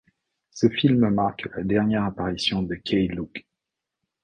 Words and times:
Ce 0.49 0.67
film 0.67 1.09
marque 1.11 1.47
la 1.55 1.61
dernière 1.63 2.03
apparition 2.05 2.63
de 2.63 2.73
Keye 2.73 3.09
Luke. 3.09 3.45